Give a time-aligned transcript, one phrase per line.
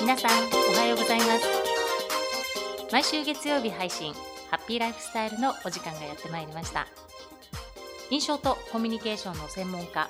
[0.00, 1.44] 皆さんおはようございます。
[2.90, 4.14] 毎週月曜日配信
[4.50, 6.86] ハッピーライフスタイルのお時間がやってまいりました。
[8.08, 10.08] 印象とコミュニケーションの専門家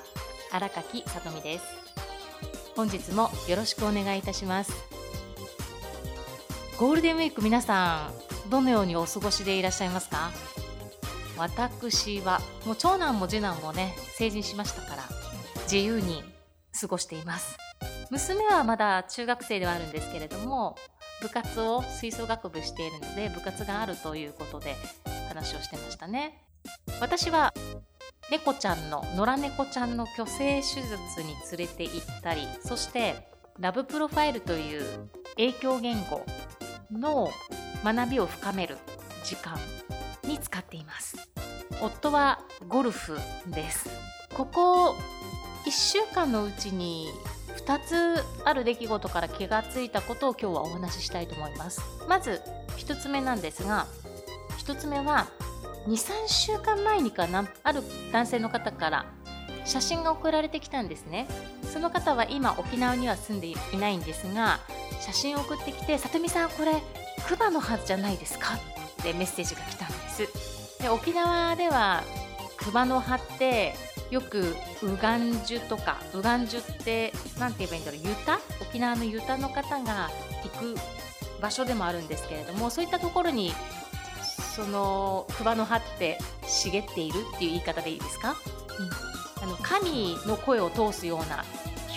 [0.49, 1.65] 荒垣さとみです。
[2.73, 4.71] 本日もよろしくお願いいたします。
[6.79, 8.11] ゴールデンウィーク皆さ
[8.47, 10.31] んどのようにお過ごしでいらっしゃいますか？
[11.37, 15.03] 私はもう長男も次男もね成人しましたから
[15.63, 16.23] 自由に
[16.79, 17.57] 過ごしています。
[18.11, 20.75] 娘はまだ中学生ではあるんですけれども
[21.21, 24.75] 部活を吹奏楽部しているので部活があるということで
[25.29, 26.43] 話をしてましたね。
[26.99, 27.53] 私は
[28.29, 33.27] 猫ちゃんの野良猫ちゃんの虚勢手術に連れて行ったりそして
[33.59, 36.25] ラブプロファイルという影響言語
[36.91, 37.29] の
[37.83, 38.77] 学びを深める
[39.23, 39.57] 時間
[40.23, 41.15] に使っています。
[41.81, 43.89] 夫はゴルフです。
[44.33, 44.95] ここ
[45.65, 47.07] 1週間のうちに
[47.65, 51.81] 2つある出来事から気がついたことを今日はお話ししたいと思います。
[52.07, 52.41] まず
[52.77, 53.87] 1つ目なんですが
[54.65, 55.27] 1つ目は
[55.87, 59.05] 23週間前にかなある男性の方から
[59.65, 61.27] 写真が送られてきたんですね。
[61.71, 64.59] その方は今沖縄には住んでいないんですが
[64.99, 66.73] 写真を送ってきて「さとみさんこれ
[67.27, 68.55] 熊の葉じゃないですか?」
[68.99, 70.81] ってメッセージが来たんです。
[70.81, 72.03] で沖縄では
[72.57, 73.75] 熊の葉って
[74.11, 78.39] よくウガンジュとかウガンジュって何て言えばいいんだろうユタ？
[78.61, 80.09] 沖縄のユタの方が
[80.43, 80.75] 行く
[81.41, 83.53] 場所でもあるんですけれどもそういったところに
[84.55, 88.35] その桑の葉って茂っているっていう言い方でいいですか、
[89.39, 91.45] うん、あの神の声を通すような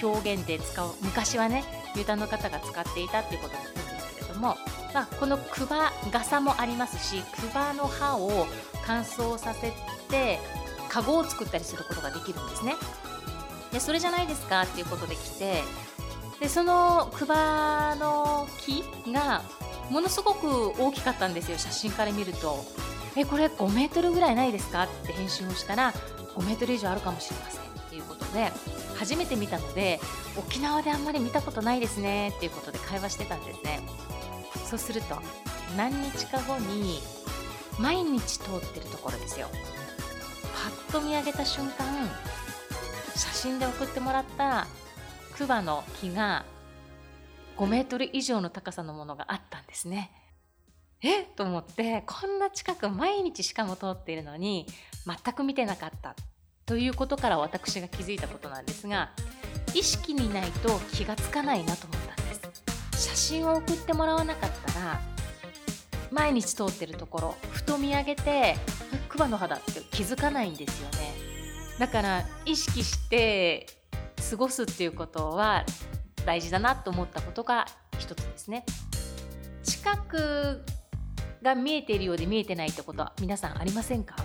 [0.00, 1.64] 表現で使う昔はね
[1.96, 4.56] ユタの方が使っていたっていうことなんですけれども、
[4.94, 8.46] まあ、このクバ傘もありますしクバの葉を
[8.86, 9.72] 乾燥させ
[10.08, 10.38] て
[10.94, 12.76] カゴを作ったりすることができるんですね。
[13.72, 15.64] でそれじゃないですかっていうことで来て
[16.38, 19.42] でそのクバの木が
[19.90, 22.64] ものすごく大きかったんですよ写真から見ると。
[23.16, 25.92] えこれ5メートルぐらいないですかって返信をしたら
[26.36, 28.52] 5メートル以上あるかもしれませんっていうことで
[28.96, 30.00] 初めて見たので
[30.36, 33.80] 沖縄であんまり見たことないですねっていうことで会話してたんですね
[34.68, 35.16] そうすると
[35.76, 36.98] 何日か後に
[37.78, 39.46] 毎日通ってるところですよ
[40.94, 42.08] と見上げた瞬間
[43.16, 44.68] 写真で送ってもらった
[45.36, 46.44] クバの木が
[47.56, 50.12] 5メートル以上の高さのものがあったんですね。
[51.02, 51.22] え？
[51.22, 54.68] と思ってこんな近く毎日しかも通っているのに
[55.04, 56.14] 全く見てなかった。
[56.64, 59.10] ということから私が気づいたことなんですが
[59.74, 62.34] 意識にないと気がつかないなと思ったんで
[62.92, 63.08] す。
[63.08, 65.00] 写真を送ってもらわなかったら
[66.12, 68.54] 毎日通ってるところふと見上げて
[69.14, 71.14] 桑の葉だって気づかないんですよね。
[71.78, 73.66] だから意識して
[74.30, 75.64] 過ごすっていうことは
[76.26, 77.66] 大事だなと思ったことが
[77.98, 78.64] 一つですね。
[79.62, 80.64] 近く
[81.42, 84.16] が見えているようで見えてないってことは皆さんありませんか？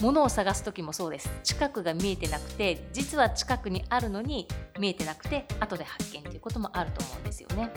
[0.00, 1.30] 物を探す時もそうです。
[1.42, 4.46] 近くが見えてなくて実は近くにあるのに
[4.78, 7.70] 見えてなくて後で発見ということもあると思うんですよね。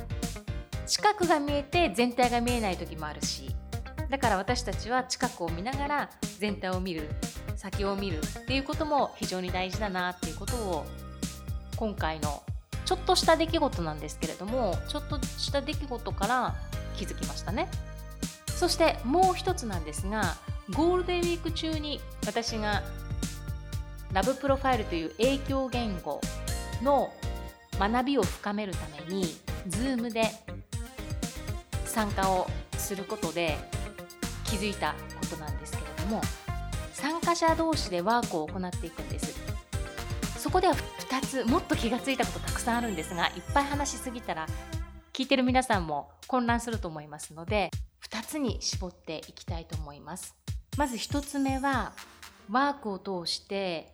[0.85, 3.56] 近くが見えて全体が見えない時もあるし
[4.09, 6.09] だから私たちは近くを見ながら
[6.40, 7.09] 全体を見る
[7.56, 10.86] 先を見るっていうことも非常に大事だなっていうことを
[11.75, 12.42] 今回の
[12.86, 16.56] ちょっとした出来事なんですけれどもちょっとした出来事から
[16.96, 17.70] 気づきましたね。
[18.47, 20.36] そしてもう一つなんですが
[20.76, 22.84] ゴールデンウィーク中に私が
[24.12, 26.20] ラブプロファイルという影響言語
[26.81, 27.14] の
[27.80, 29.26] 学びを深めるために
[29.70, 30.24] Zoom で
[31.86, 32.47] 参加を
[32.78, 33.58] することで
[34.49, 36.21] 気づいたことなんですけれども
[36.93, 39.39] 参加者同士でワークを行っていくんです。
[40.37, 44.47] そこでは2つもっと気がついたことたくさんあるんですがいっぱい話しすぎたら
[45.11, 47.71] 聞いてる皆さんも混乱すると思いますので
[48.09, 50.35] 2つに絞っていきたいと思います。
[50.77, 51.91] まず1つ目は
[52.49, 53.91] ワークを通して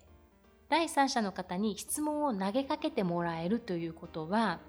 [0.70, 4.60] 第三者の方に質問を投げかけてもらえるということは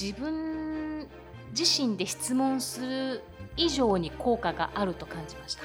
[0.00, 1.08] 自分
[1.58, 3.22] 自身で質問する
[3.56, 5.62] 以上に効果があると感じました。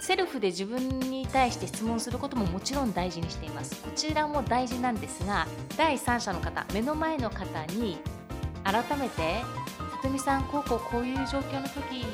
[0.00, 3.76] セルフで自分に対して質問することももちろん大事にしています。
[3.82, 5.46] こちらも大事なんですが
[5.76, 7.98] 第三者の方目の前の方に
[8.64, 9.42] 改めて
[10.02, 12.04] とみさんこうこうこういう状況の時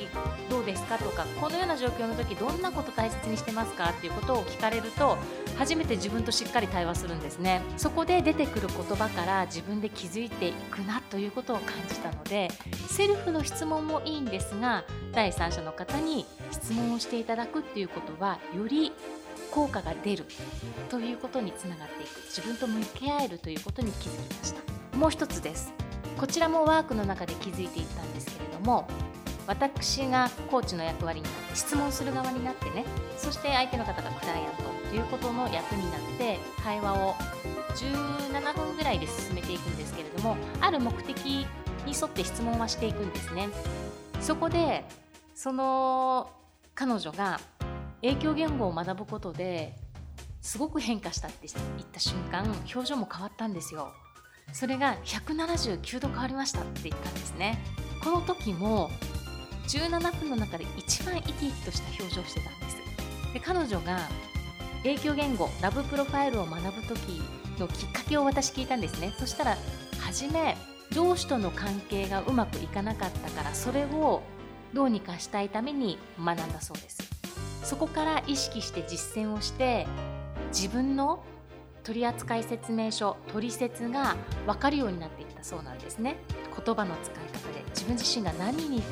[0.49, 3.91] どうですかとかこのような状況の時どんなこと大切にしてますか？
[3.91, 5.19] っていうことを聞かれると
[5.57, 7.63] 初めて自分としっかり対話するんですね。
[7.77, 12.49] そこで出てくる言葉から自分で気づいていくなということを感じたので
[12.89, 18.93] セルフの質問もいいんですが第三者の方に質問をしていただくっていうことはより
[19.51, 20.25] 効果が出る
[20.89, 22.17] ということにつながっていく。
[22.27, 24.97] 自分と向き合えるということに気づきました。
[24.97, 25.73] もう一つです。
[26.19, 28.87] こちらもワークの中で気づいていったんですけれども
[29.46, 32.84] 私がコーチの役割になって質問する側になってね
[33.19, 37.14] そして相手の方がクライアントということの役になって会話を
[37.75, 41.46] 17分ぐらいで進めていくんですけれどもある目的に
[41.87, 43.49] 沿って質問はしていくんですね。
[44.20, 44.84] そこで
[45.34, 46.31] その
[46.75, 47.40] 彼女が
[48.00, 49.76] 影響言語を学ぶことで
[50.40, 53.93] すごく変化したって言った瞬間表情も変わったんですよ。
[54.52, 57.58] それが179度変わりましたって言ったんですね。
[58.02, 58.91] この時も
[59.69, 63.32] 17分の中で一番生き生きとした表情をしてたんです。
[63.32, 63.99] で彼女が
[64.82, 67.23] 影響言語ラブプロファイルを学ぶ時
[67.58, 69.12] のきっかけを私聞いたんですね。
[69.19, 69.56] そしたら
[70.00, 70.56] 初め
[70.90, 74.23] 上司との関係がうまくいかなかったからそれを
[74.73, 77.02] どうにかしたいために学んだそうです。
[77.64, 79.87] そこから意識して実践をして
[80.52, 81.25] 自分の
[81.85, 84.17] 取扱説明書取説が
[84.47, 86.17] 分かるようになっていったそうなんですね。
[86.65, 88.83] 言葉の使い方で自分自身が何に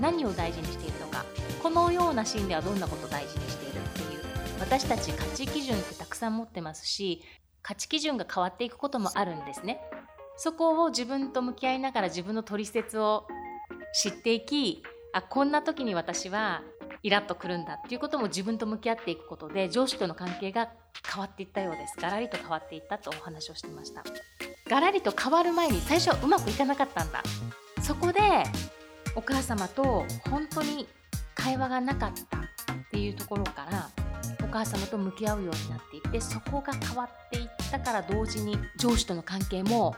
[0.00, 1.24] 何を大事にしているのか。
[1.62, 4.22] このようなシーンではどんなことを大事にしているっていう。
[4.60, 7.22] 私たち価値基準ってたくさん持ってますし
[7.62, 9.80] 価値基準が変わっていくこともあるんですね。
[10.36, 13.26] そこを自分と向き合いながら自分の取説を
[13.92, 14.82] 知っていき
[15.12, 16.62] あこんな時に私は
[17.02, 20.68] イラッとくるんだっていうことも自分と向き合っていくことで上司との関係が
[21.12, 21.94] 変わっていったようです。
[22.00, 24.02] ガラリと変わっていったとお話をしてました。
[24.68, 27.22] ガラリと変わる前に最初はうまくいかなかったんだ。
[27.82, 28.20] そこで
[29.14, 30.88] お母様と本当に
[31.34, 32.40] 会話がなかったっ
[32.90, 33.88] ていうところから
[34.42, 39.94] お母様と向き合うようになっていってそこが変わっていったから同時に上司との関係も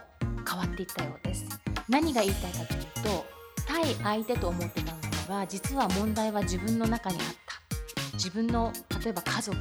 [0.47, 1.45] 変わっていったようです。
[1.87, 3.25] 何が言いたいかというと
[3.67, 8.13] 対相手と思ってたのは実は問題は自分の中にあった。
[8.13, 8.73] 自分の
[9.03, 9.55] 例えば家族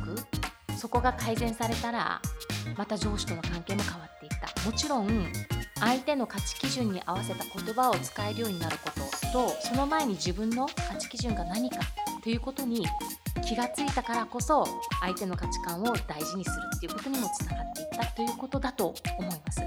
[0.76, 2.20] そこが改善されたら
[2.76, 4.68] また上司との関係も変わっていった。
[4.68, 5.26] もちろん
[5.78, 11.78] 相手の価値基準に合わせた言葉を使えるようになることとその前に自分の価値基準が何か
[12.22, 12.84] ということに
[13.46, 14.66] 気がついたからこそ
[15.00, 19.60] 相手の価値観を大事にするっていうことにもつながっていったということだと思います。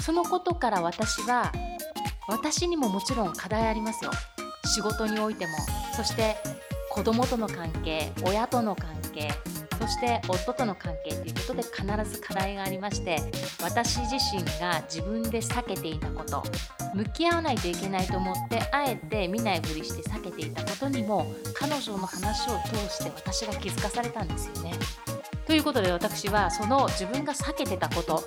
[0.00, 1.52] そのことから私は
[2.28, 4.10] 私にももちろん課題ありますよ。
[4.78, 5.52] 仕事においても
[5.92, 6.36] そして
[6.88, 9.28] 子供との関係親との関係
[9.76, 13.18] そして夫との関係ということで必ず課題がありまして
[13.60, 16.44] 私自身が自分で避けていたこと
[16.94, 24.74] 向き合わないといけないと思ってあえて見ないふりして避けていたことにも彼女の話を通して私が気づかされたんですよね。
[25.44, 28.22] ということで私はその自分が避けてたこと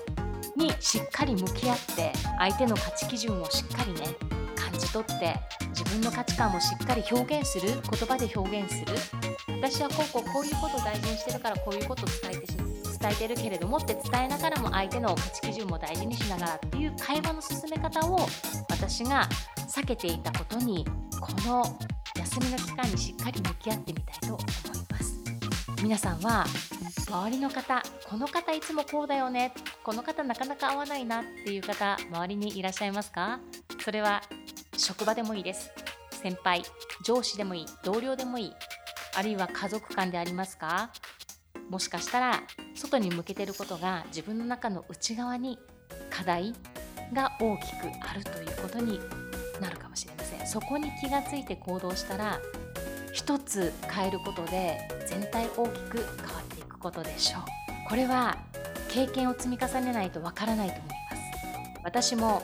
[0.54, 4.16] にしっかり向き合って相手の価値基準をしっかりね
[4.54, 5.36] 感じ取って
[5.72, 8.94] 自分の価値観をしっかり表現する言葉で表現する。
[9.48, 18.26] 私はこうこうこういうことを大事にしてるからこういうことを伝えてし伝えてるけれどもって伝えながらも相手の価値基準も大事にしながらっていう会話の進め方を
[18.70, 19.28] 私が
[19.68, 20.84] 避けていたことに
[21.20, 21.64] この
[22.16, 24.46] 休みの期間にしっかり向き合ってみたいと思い
[24.90, 25.20] ます。
[25.82, 26.44] 皆さんは
[27.08, 29.52] 周りの方この方いつもこうだよね。
[29.82, 33.40] この方なかなか合わないなっていう方周りにいらっしゃいますか？
[33.84, 34.22] それは
[34.82, 35.70] 職場でもいいです。
[36.10, 36.62] 先輩
[37.04, 38.52] 上司でもいい同僚でもいい
[39.14, 40.90] あるいは家族間でありますか？
[41.70, 42.42] もしかしたら
[42.74, 45.58] 外に向けてることが自分の中の内側に
[46.10, 46.52] 課題
[47.12, 48.98] が大きくあるということに
[49.60, 50.46] なるかもしれません。
[50.46, 52.40] そこに気がついて行動したら
[53.12, 57.42] 一つ変えることで全体大きく変わっていくことでしょう。
[57.88, 58.36] これは
[58.88, 61.22] 経験を積み重ねないとわからないと思います。
[61.84, 62.42] 私も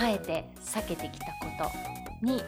[0.00, 1.32] あえて避けてきたこ
[2.22, 2.42] とに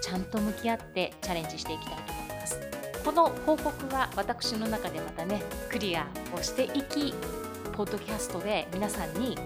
[0.00, 2.60] ちゃんと向き合ってチャレンジしていきたいと思います。
[3.04, 6.06] この報告は私の中でまたねクリア
[6.36, 7.12] をしていき
[7.72, 9.36] ポッドキャストで皆さんに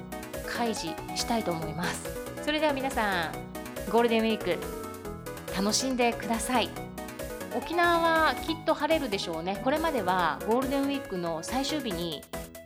[0.46, 2.04] 開示したいと思います。
[2.44, 3.32] それでは皆さん
[3.90, 4.58] ゴールデンウィーク
[5.56, 6.68] 楽しんでください。
[7.56, 9.58] 沖縄はきっと晴れるでしょうね。
[9.64, 12.22] これまではゴールデンウィークの最終日に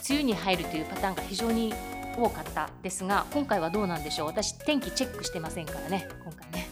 [0.08, 1.72] 梅雨に入るというパターンが非常に
[2.16, 4.26] 多かったですが今回はどうなんでしょう？
[4.28, 6.68] 私天気チェックしてませんからね今回ね。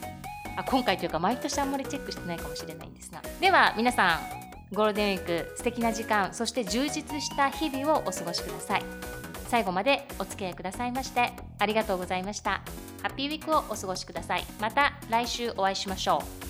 [0.57, 3.23] あ今回というか毎年あんまりチェックしてないかもしれないんですが。
[3.41, 4.21] では皆さん
[4.75, 8.83] ゴールデンウィーク素敵な時間そして充実した日々をお過ごしください。
[9.47, 12.61] 最後までお付き合いくださいましてありがとうございました。
[13.03, 14.45] ハッピーウィークをお過ごしください。
[14.61, 16.48] また来週お会いしましょう。